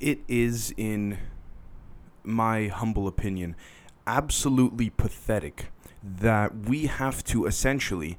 [0.00, 1.18] It is, in
[2.22, 3.56] my humble opinion,
[4.06, 5.70] absolutely pathetic
[6.02, 8.18] that we have to essentially,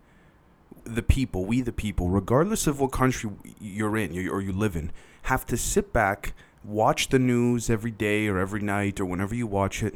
[0.83, 3.29] the people, we the people, regardless of what country
[3.59, 4.91] you're in or you live in,
[5.23, 9.46] have to sit back, watch the news every day or every night or whenever you
[9.46, 9.96] watch it,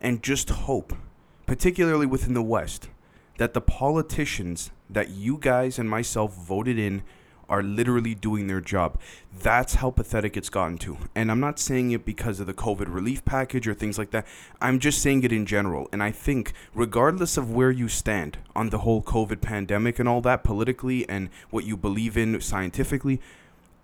[0.00, 0.94] and just hope,
[1.46, 2.88] particularly within the West,
[3.38, 7.02] that the politicians that you guys and myself voted in
[7.48, 8.98] are literally doing their job.
[9.40, 10.96] That's how pathetic it's gotten to.
[11.14, 14.26] And I'm not saying it because of the COVID relief package or things like that.
[14.60, 15.88] I'm just saying it in general.
[15.92, 20.20] And I think, regardless of where you stand on the whole COVID pandemic and all
[20.22, 23.20] that politically and what you believe in scientifically,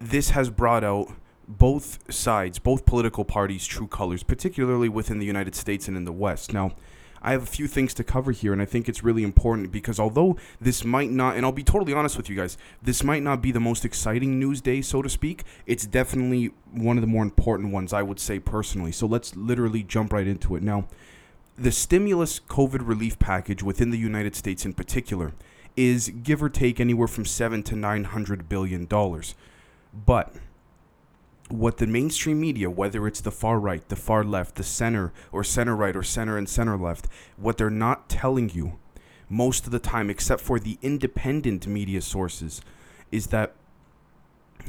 [0.00, 1.12] this has brought out
[1.46, 6.12] both sides, both political parties' true colors, particularly within the United States and in the
[6.12, 6.52] West.
[6.52, 6.72] Now,
[7.22, 10.00] I have a few things to cover here, and I think it's really important because
[10.00, 13.40] although this might not, and I'll be totally honest with you guys, this might not
[13.40, 17.22] be the most exciting news day, so to speak, it's definitely one of the more
[17.22, 18.90] important ones, I would say personally.
[18.90, 20.62] So let's literally jump right into it.
[20.62, 20.88] Now,
[21.56, 25.32] the stimulus COVID relief package within the United States in particular
[25.76, 29.34] is give or take anywhere from seven to nine hundred billion dollars.
[29.94, 30.34] But
[31.52, 35.44] what the mainstream media, whether it's the far right, the far left, the center, or
[35.44, 38.78] center right, or center and center left, what they're not telling you
[39.28, 42.62] most of the time, except for the independent media sources,
[43.10, 43.54] is that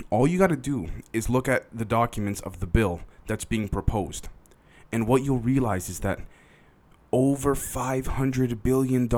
[0.10, 3.70] all you got to do is look at the documents of the bill that's being
[3.70, 4.28] proposed.
[4.92, 6.20] And what you'll realize is that
[7.12, 9.10] over $500 billion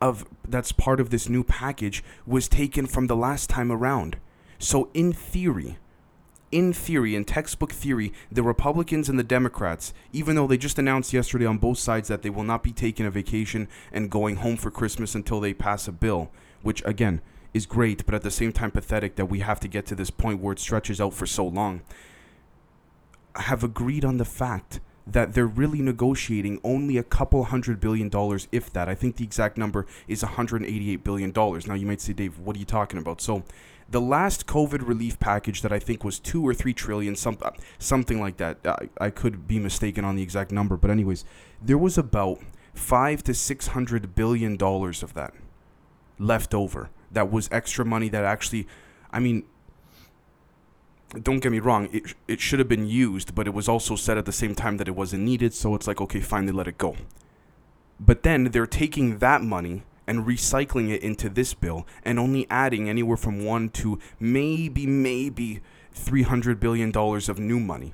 [0.00, 4.16] of that's part of this new package was taken from the last time around.
[4.58, 5.78] So in theory,
[6.52, 11.12] in theory, in textbook theory, the Republicans and the Democrats, even though they just announced
[11.12, 14.56] yesterday on both sides that they will not be taking a vacation and going home
[14.56, 16.30] for Christmas until they pass a bill,
[16.62, 17.20] which again
[17.54, 20.10] is great, but at the same time pathetic that we have to get to this
[20.10, 21.82] point where it stretches out for so long,
[23.36, 28.46] have agreed on the fact that they're really negotiating only a couple hundred billion dollars,
[28.52, 28.88] if that.
[28.88, 31.66] I think the exact number is 188 billion dollars.
[31.66, 33.20] Now you might say, Dave, what are you talking about?
[33.20, 33.42] So
[33.90, 37.50] the last COVID relief package that I think was two or three trillion, some, uh,
[37.78, 38.58] something like that.
[38.64, 41.24] I, I could be mistaken on the exact number, but anyways,
[41.60, 42.38] there was about
[42.72, 45.34] five to six hundred billion dollars of that
[46.18, 46.90] left over.
[47.10, 48.68] That was extra money that actually,
[49.10, 49.44] I mean,
[51.22, 54.16] don't get me wrong, it, it should have been used, but it was also said
[54.16, 56.78] at the same time that it wasn't needed, so it's like, okay, finally let it
[56.78, 56.96] go.
[57.98, 62.88] But then they're taking that money and recycling it into this bill and only adding
[62.88, 65.60] anywhere from one to maybe, maybe
[65.94, 67.92] $300 billion of new money.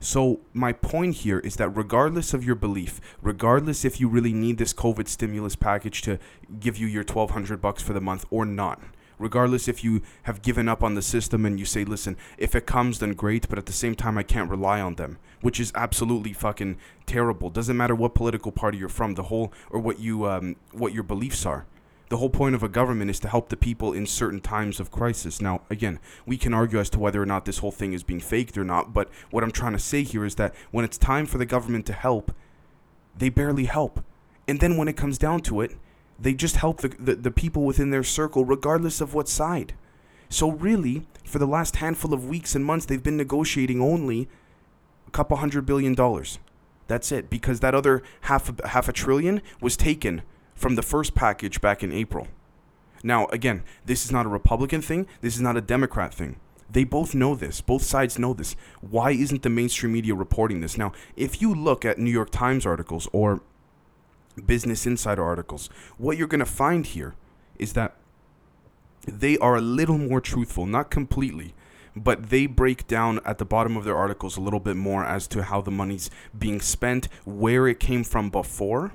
[0.00, 4.56] So, my point here is that regardless of your belief, regardless if you really need
[4.56, 6.18] this COVID stimulus package to
[6.58, 8.80] give you your 1200 bucks for the month or not,
[9.18, 12.66] regardless if you have given up on the system and you say, listen, if it
[12.66, 15.72] comes, then great, but at the same time, I can't rely on them, which is
[15.74, 17.50] absolutely fucking terrible.
[17.50, 21.02] Doesn't matter what political party you're from, the whole, or what you, um, what your
[21.02, 21.66] beliefs are.
[22.08, 24.90] The whole point of a government is to help the people in certain times of
[24.90, 25.42] crisis.
[25.42, 28.20] Now, again, we can argue as to whether or not this whole thing is being
[28.20, 31.26] faked or not, but what I'm trying to say here is that when it's time
[31.26, 32.34] for the government to help,
[33.14, 34.02] they barely help.
[34.46, 35.76] And then when it comes down to it,
[36.18, 39.74] they just help the, the, the people within their circle, regardless of what side.
[40.28, 44.28] So, really, for the last handful of weeks and months, they've been negotiating only
[45.06, 46.38] a couple hundred billion dollars.
[46.86, 50.22] That's it, because that other half a, half a trillion was taken
[50.54, 52.26] from the first package back in April.
[53.02, 56.40] Now, again, this is not a Republican thing, this is not a Democrat thing.
[56.70, 57.60] They both know this.
[57.62, 58.54] Both sides know this.
[58.80, 60.76] Why isn't the mainstream media reporting this?
[60.76, 63.40] Now, if you look at New York Times articles or
[64.46, 67.14] Business Insider articles, what you're going to find here
[67.58, 67.96] is that
[69.06, 71.54] they are a little more truthful, not completely,
[71.96, 75.26] but they break down at the bottom of their articles a little bit more as
[75.28, 78.92] to how the money's being spent, where it came from before,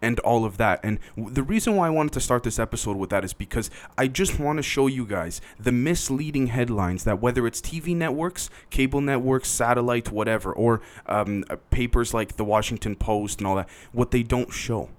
[0.00, 0.80] and all of that.
[0.82, 4.06] And the reason why I wanted to start this episode with that is because I
[4.06, 9.00] just want to show you guys the misleading headlines that whether it's TV networks, cable
[9.00, 14.10] networks, satellite, whatever, or um, uh, papers like the Washington Post and all that, what
[14.10, 14.90] they don't show.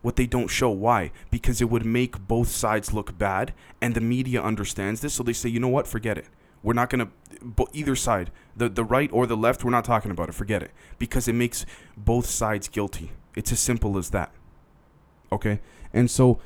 [0.00, 0.70] What they don't show.
[0.70, 1.10] Why?
[1.30, 5.32] Because it would make both sides look bad, and the media understands this, so they
[5.32, 6.26] say, you know what, forget it.
[6.62, 10.10] We're not going to, either side, the, the right or the left, we're not talking
[10.10, 10.34] about it.
[10.34, 10.72] Forget it.
[10.98, 11.64] Because it makes
[11.96, 13.12] both sides guilty.
[13.34, 14.32] It's as simple as that.
[15.30, 15.60] Okay,
[15.92, 16.40] and so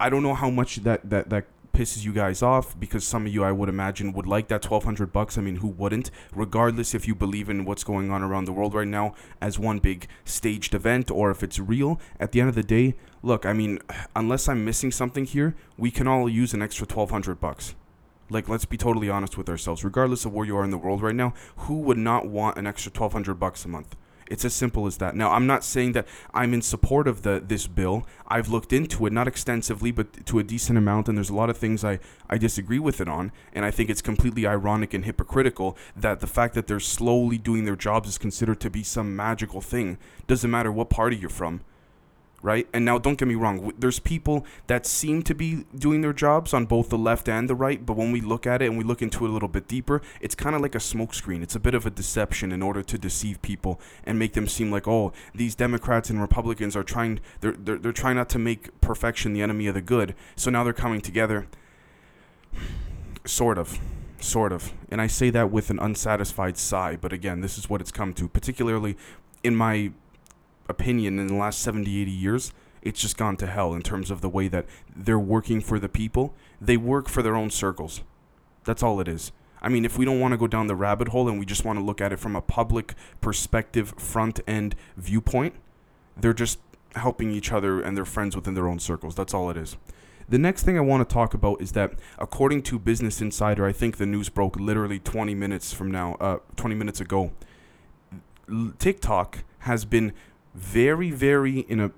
[0.00, 1.46] I don't know how much that that that
[1.76, 5.12] pisses you guys off because some of you I would imagine would like that 1200
[5.12, 5.36] bucks.
[5.36, 6.10] I mean, who wouldn't?
[6.34, 9.78] Regardless if you believe in what's going on around the world right now as one
[9.78, 13.52] big staged event or if it's real, at the end of the day, look, I
[13.52, 13.78] mean,
[14.16, 17.74] unless I'm missing something here, we can all use an extra 1200 bucks.
[18.30, 19.84] Like, let's be totally honest with ourselves.
[19.84, 22.66] Regardless of where you are in the world right now, who would not want an
[22.66, 23.94] extra 1200 bucks a month?
[24.28, 25.14] It's as simple as that.
[25.14, 28.06] Now, I'm not saying that I'm in support of the this bill.
[28.26, 31.50] I've looked into it, not extensively, but to a decent amount, and there's a lot
[31.50, 33.32] of things I, I disagree with it on.
[33.52, 37.64] And I think it's completely ironic and hypocritical that the fact that they're slowly doing
[37.64, 39.98] their jobs is considered to be some magical thing.
[40.26, 41.60] Doesn't matter what party you're from
[42.46, 42.68] right?
[42.72, 46.54] And now, don't get me wrong, there's people that seem to be doing their jobs
[46.54, 48.84] on both the left and the right, but when we look at it and we
[48.84, 51.42] look into it a little bit deeper, it's kind of like a smokescreen.
[51.42, 54.70] It's a bit of a deception in order to deceive people and make them seem
[54.70, 58.80] like, oh, these Democrats and Republicans are trying, they're, they're, they're trying not to make
[58.80, 60.14] perfection the enemy of the good.
[60.36, 61.48] So now they're coming together.
[63.24, 63.80] Sort of
[64.18, 64.72] sort of.
[64.90, 68.14] And I say that with an unsatisfied sigh, but again, this is what it's come
[68.14, 68.96] to, particularly
[69.42, 69.92] in my
[70.68, 72.52] opinion in the last 70, 80 years,
[72.82, 75.88] it's just gone to hell in terms of the way that they're working for the
[75.88, 76.34] people.
[76.60, 78.02] They work for their own circles.
[78.64, 79.32] That's all it is.
[79.62, 81.64] I mean, if we don't want to go down the rabbit hole and we just
[81.64, 85.54] want to look at it from a public perspective, front end viewpoint,
[86.16, 86.60] they're just
[86.94, 89.14] helping each other and their friends within their own circles.
[89.14, 89.76] That's all it is.
[90.28, 93.72] The next thing I want to talk about is that, according to Business Insider, I
[93.72, 97.32] think the news broke literally 20 minutes from now, uh, 20 minutes ago.
[98.78, 100.12] TikTok has been
[100.56, 101.92] very, very in a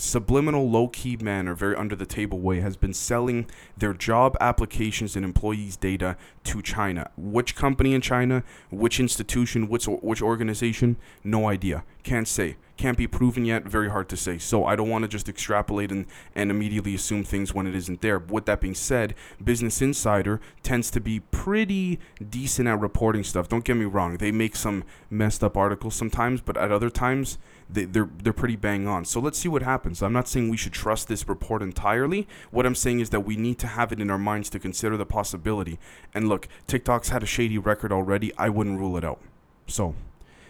[0.00, 3.46] subliminal, low key manner, very under the table way, has been selling
[3.76, 7.10] their job applications and employees' data to China.
[7.16, 11.84] Which company in China, which institution, which, which organization, no idea.
[12.02, 12.56] Can't say.
[12.76, 14.38] Can't be proven yet, very hard to say.
[14.38, 18.00] So I don't want to just extrapolate and, and immediately assume things when it isn't
[18.00, 18.18] there.
[18.18, 23.50] But with that being said, Business Insider tends to be pretty decent at reporting stuff.
[23.50, 27.36] Don't get me wrong, they make some messed up articles sometimes, but at other times,
[27.72, 29.04] they, they're they're pretty bang on.
[29.04, 30.02] So let's see what happens.
[30.02, 32.26] I'm not saying we should trust this report entirely.
[32.50, 34.96] What I'm saying is that we need to have it in our minds to consider
[34.96, 35.78] the possibility.
[36.14, 38.32] And look, TikTok's had a shady record already.
[38.36, 39.20] I wouldn't rule it out.
[39.66, 39.94] So,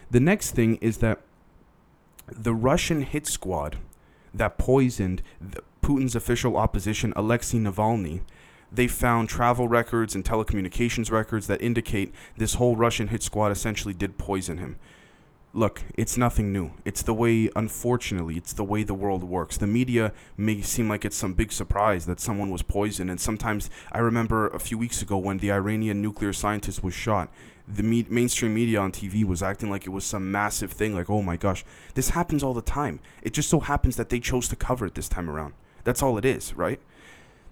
[0.09, 1.19] the next thing is that
[2.27, 3.77] the Russian hit squad
[4.33, 5.21] that poisoned
[5.83, 8.21] Putin's official opposition, Alexei Navalny,
[8.71, 13.93] they found travel records and telecommunications records that indicate this whole Russian hit squad essentially
[13.93, 14.77] did poison him
[15.53, 16.71] look, it's nothing new.
[16.85, 19.57] It's the way, unfortunately, it's the way the world works.
[19.57, 23.09] The media may seem like it's some big surprise that someone was poisoned.
[23.09, 27.29] And sometimes I remember a few weeks ago when the Iranian nuclear scientist was shot,
[27.67, 31.09] the me- mainstream media on TV was acting like it was some massive thing, like,
[31.09, 31.63] oh my gosh,
[31.95, 32.99] this happens all the time.
[33.21, 35.53] It just so happens that they chose to cover it this time around.
[35.83, 36.79] That's all it is, right?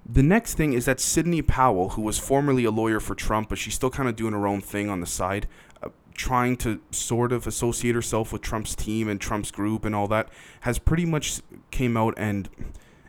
[0.05, 3.57] The next thing is that Sidney Powell, who was formerly a lawyer for Trump, but
[3.57, 5.47] she's still kind of doing her own thing on the side,
[5.83, 10.09] uh, trying to sort of associate herself with Trump's team and Trump's group and all
[10.09, 10.27] that
[10.61, 11.39] has pretty much
[11.71, 12.49] came out and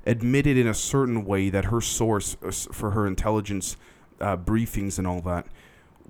[0.07, 3.77] admitted in a certain way that her source uh, for her intelligence
[4.21, 5.45] uh, briefings and all that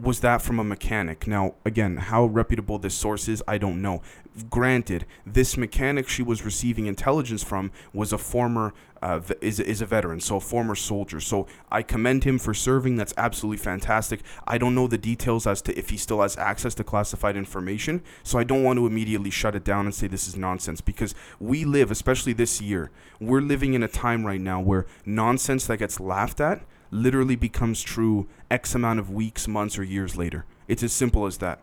[0.00, 1.26] was that from a mechanic.
[1.26, 4.02] Now, again, how reputable this source is, I don't know.
[4.48, 9.86] Granted, this mechanic she was receiving intelligence from was a former uh, is is a
[9.86, 11.20] veteran, so a former soldier.
[11.20, 12.96] So I commend him for serving.
[12.96, 14.20] That's absolutely fantastic.
[14.46, 18.02] I don't know the details as to if he still has access to classified information,
[18.22, 21.14] so I don't want to immediately shut it down and say this is nonsense because
[21.38, 25.78] we live, especially this year, we're living in a time right now where nonsense that
[25.78, 30.44] gets laughed at literally becomes true X amount of weeks, months, or years later.
[30.68, 31.60] It's as simple as that.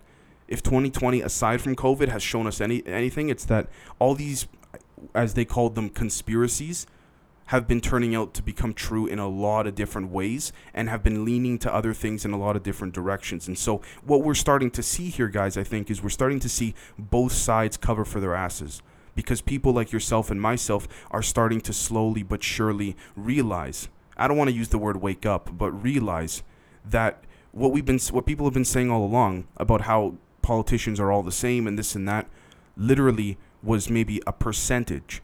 [0.48, 3.68] If 2020, aside from COVID, has shown us any anything, it's that
[4.00, 4.48] all these,
[5.14, 6.88] as they called them, conspiracies,
[7.48, 11.04] have been turning out to become true in a lot of different ways and have
[11.04, 13.48] been leaning to other things in a lot of different directions.
[13.48, 16.50] And so, what we're starting to see here, guys, I think, is we're starting to
[16.50, 18.82] see both sides cover for their asses
[19.16, 24.38] because people like yourself and myself are starting to slowly but surely realize I don't
[24.38, 26.44] want to use the word wake up, but realize
[26.84, 31.12] that what we've been what people have been saying all along about how politicians are
[31.12, 32.28] all the same and this and that
[32.76, 35.22] literally was maybe a percentage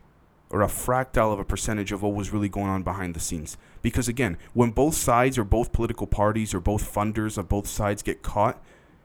[0.49, 3.57] or a fractal of a percentage of what was really going on behind the scenes.
[3.81, 8.03] Because again, when both sides or both political parties or both funders of both sides
[8.03, 8.61] get caught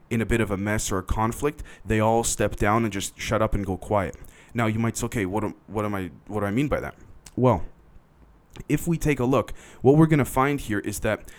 [0.09, 3.19] in a bit of a mess or a conflict, they all step down and just
[3.19, 4.15] shut up and go quiet.
[4.53, 6.95] Now you might say, okay, what what am I what do I mean by that?
[7.35, 7.63] Well,
[8.67, 11.29] if we take a look, what we're going to find here is that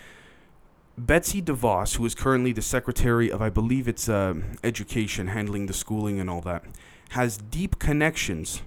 [0.97, 5.73] Betsy DeVos, who is currently the Secretary of, I believe it's uh, Education, handling the
[5.73, 6.63] schooling and all that,
[7.09, 8.61] has deep connections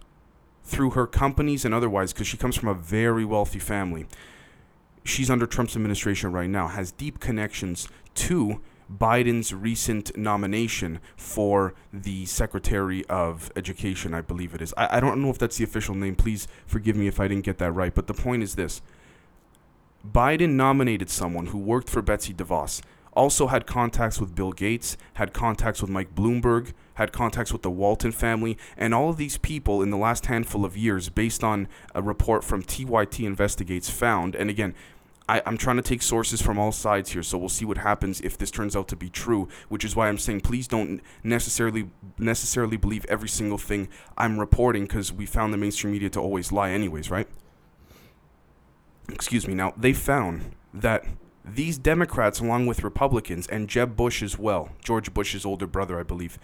[0.65, 4.07] through her companies and otherwise because she comes from a very wealthy family.
[5.05, 8.61] She's under Trump's administration right now, has deep connections to
[8.93, 14.75] Biden's recent nomination for the Secretary of Education, I believe it is.
[14.77, 16.17] I, I don't know if that's the official name.
[16.17, 17.95] Please forgive me if I didn't get that right.
[17.95, 18.83] But the point is this
[20.07, 22.83] Biden nominated someone who worked for Betsy DeVos,
[23.15, 27.71] also had contacts with Bill Gates, had contacts with Mike Bloomberg, had contacts with the
[27.71, 31.69] Walton family, and all of these people in the last handful of years, based on
[31.95, 34.75] a report from TYT Investigates, found, and again,
[35.29, 38.21] I, am trying to take sources from all sides here, so we'll see what happens
[38.21, 39.49] if this turns out to be true.
[39.69, 43.89] Which is why I'm saying please don't necessarily necessarily believe every single thing
[44.19, 47.29] I'm reporting, because we found the mainstream media to always lie, anyways, right?
[49.09, 49.55] Excuse me.
[49.55, 51.07] Now they found that
[51.45, 56.03] these Democrats, along with Republicans and Jeb Bush as well, George Bush's older brother, I
[56.03, 56.39] believe,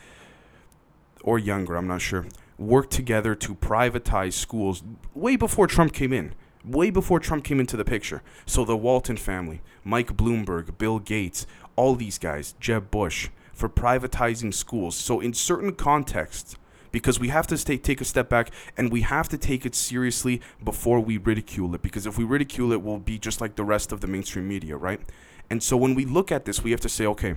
[1.22, 2.26] or younger, I'm not sure,
[2.58, 4.82] worked together to privatize schools
[5.14, 6.34] way before Trump came in.
[6.64, 8.22] Way before Trump came into the picture.
[8.44, 14.52] So the Walton family, Mike Bloomberg, Bill Gates, all these guys, Jeb Bush, for privatizing
[14.52, 14.96] schools.
[14.96, 16.56] So in certain contexts,
[16.92, 19.74] because we have to stay, take a step back and we have to take it
[19.74, 21.82] seriously before we ridicule it.
[21.82, 24.76] Because if we ridicule it, we'll be just like the rest of the mainstream media,
[24.76, 25.00] right?
[25.48, 27.36] And so when we look at this, we have to say, okay,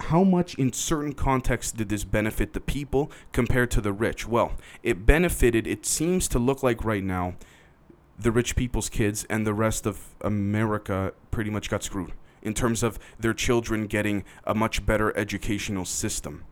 [0.00, 4.26] how much in certain contexts did this benefit the people compared to the rich?
[4.26, 7.36] Well, it benefited, it seems to look like right now,
[8.18, 12.82] the rich people's kids and the rest of America pretty much got screwed in terms
[12.82, 16.44] of their children getting a much better educational system.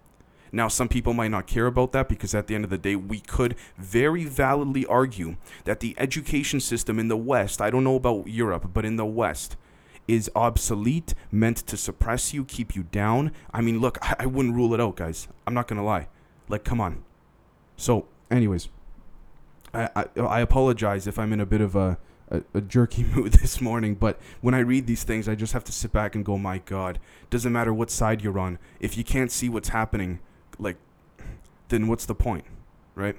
[0.55, 2.95] Now, some people might not care about that because at the end of the day,
[2.95, 7.97] we could very validly argue that the education system in the West, I don't know
[7.97, 9.57] about Europe, but in the West,
[10.07, 13.33] is obsolete, meant to suppress you, keep you down.
[13.53, 15.29] I mean, look, I, wouldn't rule it out, guys.
[15.47, 16.09] I'm not going to lie.
[16.49, 17.03] Like, come on.
[17.77, 18.69] So, anyways,
[19.75, 21.99] I, I, apologize if I'm in a bit of a,
[22.31, 25.65] a, a, jerky mood this morning, but when I read these things, I just have
[25.65, 26.99] to sit back and go, my God,
[27.31, 28.59] doesn't matter what side you're on.
[28.81, 30.21] If you can't see what's happening,
[30.59, 30.77] like
[31.69, 32.45] then what's the point,
[32.95, 33.17] right?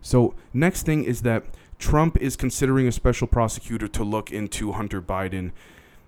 [0.00, 1.44] So next thing is that
[1.78, 5.52] Trump is considering a special prosecutor to look into Hunter Biden.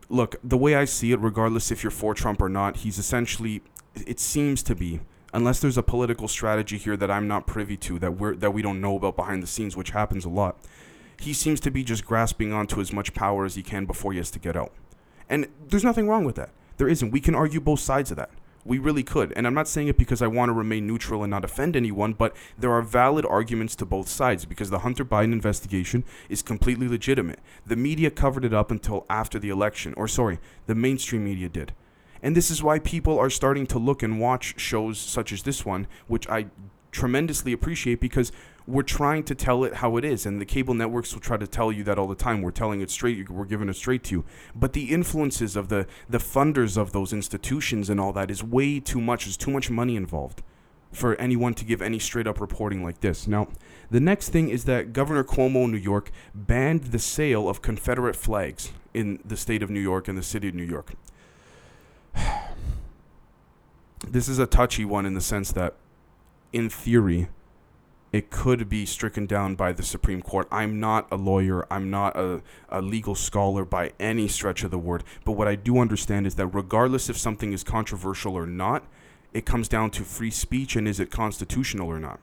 [0.09, 3.63] Look, the way I see it, regardless if you're for Trump or not, he's essentially
[4.07, 5.01] it seems to be
[5.35, 8.63] unless there's a political strategy here that I'm not privy to that we're that we
[8.63, 10.57] don't know about behind the scenes, which happens a lot.
[11.21, 14.19] He seems to be just grasping onto as much power as he can before he
[14.19, 14.73] has to get out.
[15.29, 16.51] And there's nothing wrong with that.
[16.77, 17.11] There isn't.
[17.11, 18.31] We can argue both sides of that.
[18.65, 19.33] We really could.
[19.37, 22.15] And I'm not saying it because I want to remain neutral and not offend anyone,
[22.15, 26.89] but there are valid arguments to both sides because the Hunter Biden investigation is completely
[26.89, 27.41] legitimate.
[27.67, 31.75] The media covered it up until after the election, or sorry, the mainstream media did.
[32.25, 35.67] And this is why people are starting to look and watch shows such as this
[35.67, 36.47] one, which I
[36.91, 38.33] tremendously appreciate because
[38.67, 40.25] we're trying to tell it how it is.
[40.25, 42.41] And the cable networks will try to tell you that all the time.
[42.41, 44.25] We're telling it straight we're giving it straight to you.
[44.55, 48.81] But the influences of the the funders of those institutions and all that is way
[48.81, 49.27] too much.
[49.27, 50.43] There's too much money involved
[50.93, 53.29] for anyone to give any straight up reporting like this.
[53.29, 53.49] Now
[53.91, 58.73] the next thing is that governor cuomo new york banned the sale of confederate flags
[58.95, 60.95] in the state of new york and the city of new york
[64.07, 65.75] this is a touchy one in the sense that
[66.53, 67.29] in theory
[68.13, 70.47] it could be stricken down by the Supreme Court.
[70.53, 74.79] I'm not a lawyer, I'm not a, a legal scholar by any stretch of the
[74.79, 78.85] word, but what I do understand is that regardless if something is controversial or not,
[79.33, 82.21] it comes down to free speech and is it constitutional or not.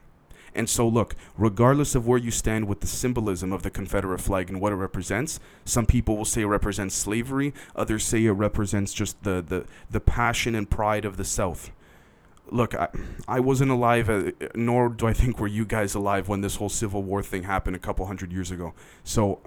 [0.53, 4.49] And so, look, regardless of where you stand with the symbolism of the Confederate flag
[4.49, 8.93] and what it represents, some people will say it represents slavery, others say it represents
[8.93, 11.71] just the, the, the passion and pride of the South
[12.51, 12.89] look, I,
[13.27, 16.69] I wasn't alive, uh, nor do I think were you guys alive when this whole
[16.69, 18.73] Civil War thing happened a couple hundred years ago.
[19.03, 19.39] So,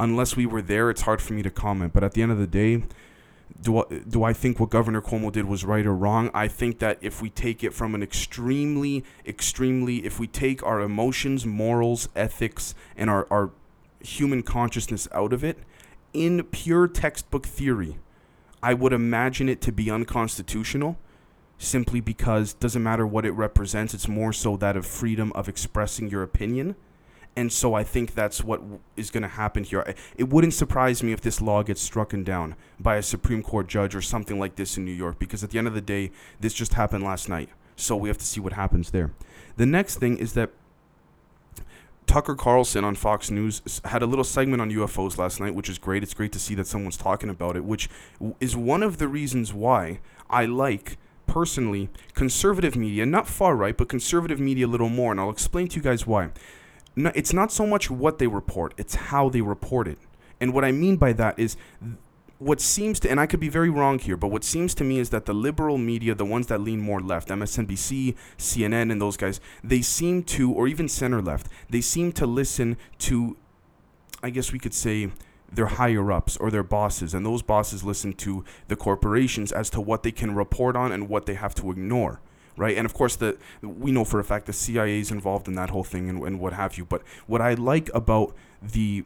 [0.00, 1.92] unless we were there, it's hard for me to comment.
[1.92, 2.84] But at the end of the day,
[3.60, 6.30] do I, do I think what Governor Cuomo did was right or wrong?
[6.34, 10.80] I think that if we take it from an extremely, extremely, if we take our
[10.80, 13.50] emotions, morals, ethics, and our, our
[14.00, 15.58] human consciousness out of it,
[16.12, 17.98] in pure textbook theory,
[18.62, 20.98] I would imagine it to be unconstitutional
[21.58, 26.10] simply because doesn't matter what it represents it's more so that of freedom of expressing
[26.10, 26.76] your opinion
[27.36, 28.62] and so i think that's what
[28.96, 32.56] is going to happen here it wouldn't surprise me if this law gets struck down
[32.80, 35.58] by a supreme court judge or something like this in new york because at the
[35.58, 38.54] end of the day this just happened last night so we have to see what
[38.54, 39.12] happens there
[39.56, 40.50] the next thing is that
[42.06, 45.76] Tucker Carlson on Fox News had a little segment on UFOs last night, which is
[45.76, 46.04] great.
[46.04, 47.90] It's great to see that someone's talking about it, which
[48.38, 49.98] is one of the reasons why
[50.30, 55.20] I like personally conservative media, not far right, but conservative media a little more, and
[55.20, 56.30] I'll explain to you guys why.
[56.96, 59.98] No, it's not so much what they report, it's how they report it.
[60.40, 61.56] And what I mean by that is
[62.38, 64.98] what seems to, and I could be very wrong here, but what seems to me
[64.98, 69.16] is that the liberal media, the ones that lean more left, MSNBC, CNN, and those
[69.16, 73.36] guys, they seem to, or even center left, they seem to listen to,
[74.22, 75.10] I guess we could say,
[75.50, 79.80] their higher ups or their bosses, and those bosses listen to the corporations as to
[79.80, 82.20] what they can report on and what they have to ignore.
[82.58, 85.54] Right, and of course, the we know for a fact the CIA is involved in
[85.56, 86.86] that whole thing and, and what have you.
[86.86, 89.04] But what I like about the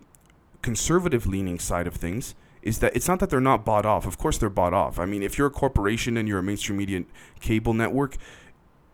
[0.62, 4.06] conservative leaning side of things is that it's not that they're not bought off.
[4.06, 4.98] Of course, they're bought off.
[4.98, 7.04] I mean, if you're a corporation and you're a mainstream media
[7.40, 8.16] cable network,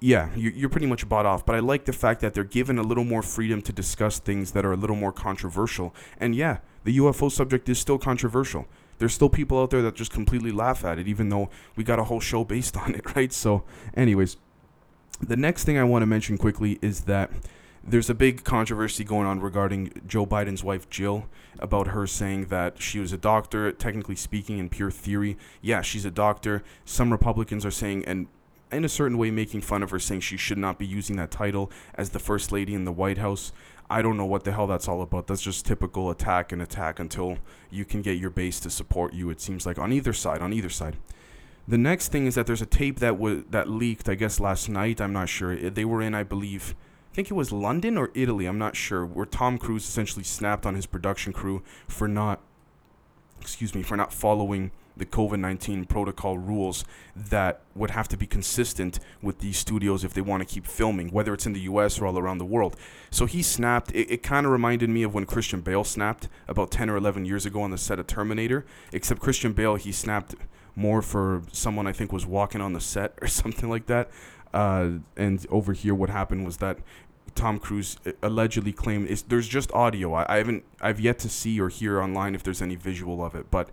[0.01, 1.45] yeah, you're pretty much bought off.
[1.45, 4.53] But I like the fact that they're given a little more freedom to discuss things
[4.53, 5.95] that are a little more controversial.
[6.19, 8.67] And yeah, the UFO subject is still controversial.
[8.99, 11.99] There's still people out there that just completely laugh at it, even though we got
[11.99, 13.33] a whole show based on it, right?
[13.33, 14.37] So, anyways,
[15.21, 17.31] the next thing I want to mention quickly is that
[17.89, 21.27] there's a big controversy going on regarding Joe Biden's wife Jill
[21.59, 23.71] about her saying that she was a doctor.
[23.71, 26.65] Technically speaking, in pure theory, yeah, she's a doctor.
[26.85, 28.27] Some Republicans are saying, and
[28.73, 31.31] in a certain way, making fun of her, saying she should not be using that
[31.31, 33.53] title as the first lady in the White House.
[33.89, 35.29] I don't know what the hell that's all about.
[35.29, 37.39] That's just typical attack and attack until
[37.71, 39.31] you can get your base to support you.
[39.31, 40.97] It seems like on either side, on either side.
[41.69, 44.69] The next thing is that there's a tape that was that leaked, I guess last
[44.69, 45.01] night.
[45.01, 45.57] I'm not sure.
[45.57, 46.75] They were in, I believe,
[47.13, 48.47] I think it was London or Italy.
[48.47, 49.05] I'm not sure.
[49.05, 52.41] Where Tom Cruise essentially snapped on his production crew for not,
[53.41, 58.27] excuse me, for not following the COVID 19 protocol rules that would have to be
[58.27, 62.01] consistent with these studios if they want to keep filming, whether it's in the US
[62.01, 62.77] or all around the world.
[63.11, 63.93] So he snapped.
[63.93, 67.25] It, it kind of reminded me of when Christian Bale snapped about 10 or 11
[67.25, 70.35] years ago on the set of Terminator, except Christian Bale, he snapped
[70.77, 74.11] more for someone I think was walking on the set or something like that.
[74.55, 76.79] Uh, and over here, what happened was that
[77.35, 80.15] Tom Cruise uh, allegedly claimed there's just audio.
[80.15, 83.35] I, I haven't I've yet to see or hear online if there's any visual of
[83.35, 83.71] it, but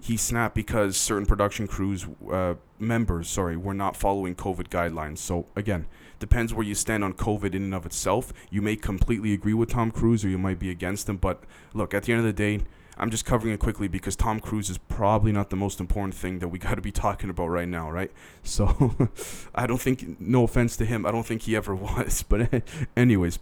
[0.00, 5.18] he snapped because certain production crews uh, members, sorry, were not following COVID guidelines.
[5.18, 5.86] So again,
[6.18, 8.32] depends where you stand on COVID in and of itself.
[8.50, 11.18] You may completely agree with Tom Cruise or you might be against him.
[11.18, 12.64] But look, at the end of the day,
[12.98, 16.38] I'm just covering it quickly because Tom Cruise is probably not the most important thing
[16.40, 18.10] that we got to be talking about right now, right?
[18.42, 19.08] So
[19.54, 22.22] I don't think, no offense to him, I don't think he ever was.
[22.22, 22.62] But
[22.96, 23.38] anyways.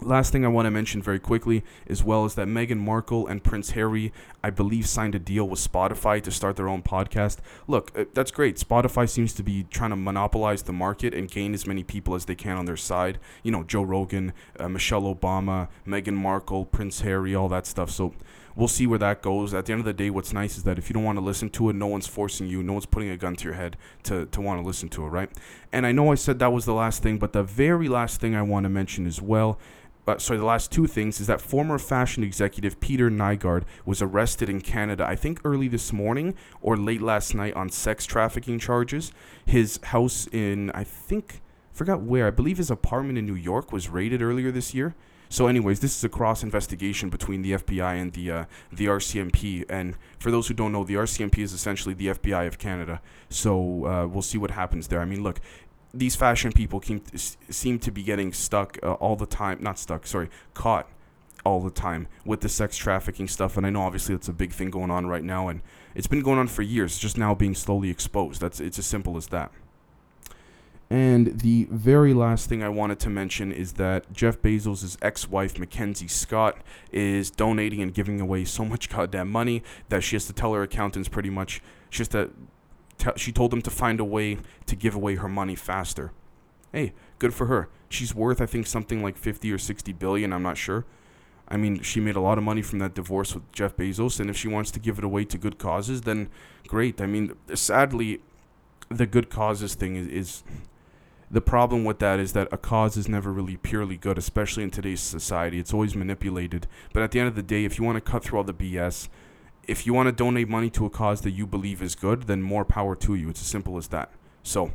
[0.00, 3.44] Last thing I want to mention very quickly, as well, is that Meghan Markle and
[3.44, 7.38] Prince Harry, I believe, signed a deal with Spotify to start their own podcast.
[7.68, 8.56] Look, uh, that's great.
[8.56, 12.24] Spotify seems to be trying to monopolize the market and gain as many people as
[12.24, 13.18] they can on their side.
[13.44, 17.90] You know, Joe Rogan, uh, Michelle Obama, Meghan Markle, Prince Harry, all that stuff.
[17.90, 18.14] So
[18.56, 19.54] we'll see where that goes.
[19.54, 21.24] At the end of the day, what's nice is that if you don't want to
[21.24, 23.76] listen to it, no one's forcing you, no one's putting a gun to your head
[24.04, 25.30] to, to want to listen to it, right?
[25.72, 28.34] And I know I said that was the last thing, but the very last thing
[28.34, 29.58] I want to mention as well
[30.06, 34.48] uh, sorry, the last two things is that former fashion executive Peter Nygard was arrested
[34.48, 39.12] in Canada, I think early this morning or late last night on sex trafficking charges.
[39.46, 41.40] His house in, I think,
[41.72, 44.94] forgot where, I believe his apartment in New York was raided earlier this year.
[45.32, 49.64] So, anyways, this is a cross investigation between the FBI and the uh, the RCMP.
[49.66, 53.00] And for those who don't know, the RCMP is essentially the FBI of Canada.
[53.30, 55.00] So uh, we'll see what happens there.
[55.00, 55.40] I mean, look,
[55.94, 56.82] these fashion people
[57.16, 59.56] seem to be getting stuck uh, all the time.
[59.62, 60.86] Not stuck, sorry, caught
[61.46, 63.56] all the time with the sex trafficking stuff.
[63.56, 65.62] And I know obviously that's a big thing going on right now, and
[65.94, 66.98] it's been going on for years.
[66.98, 68.42] just now being slowly exposed.
[68.42, 69.50] That's it's as simple as that.
[70.92, 76.06] And the very last thing I wanted to mention is that Jeff Bezos' ex-wife Mackenzie
[76.06, 76.58] Scott
[76.90, 80.62] is donating and giving away so much goddamn money that she has to tell her
[80.62, 82.28] accountants pretty much she has to
[82.98, 86.12] t- she told them to find a way to give away her money faster.
[86.72, 87.70] Hey, good for her.
[87.88, 90.84] She's worth I think something like 50 or 60 billion, I'm not sure.
[91.48, 94.28] I mean, she made a lot of money from that divorce with Jeff Bezos and
[94.28, 96.28] if she wants to give it away to good causes, then
[96.68, 97.00] great.
[97.00, 98.20] I mean, sadly
[98.90, 100.42] the good causes thing is, is
[101.32, 104.70] the problem with that is that a cause is never really purely good, especially in
[104.70, 105.58] today's society.
[105.58, 106.66] It's always manipulated.
[106.92, 108.52] But at the end of the day, if you want to cut through all the
[108.52, 109.08] BS,
[109.66, 112.42] if you want to donate money to a cause that you believe is good, then
[112.42, 113.30] more power to you.
[113.30, 114.10] It's as simple as that.
[114.42, 114.72] So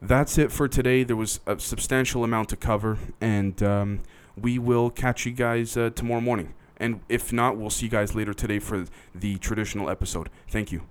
[0.00, 1.04] that's it for today.
[1.04, 4.00] There was a substantial amount to cover, and um,
[4.34, 6.54] we will catch you guys uh, tomorrow morning.
[6.78, 10.30] And if not, we'll see you guys later today for the traditional episode.
[10.48, 10.82] Thank you.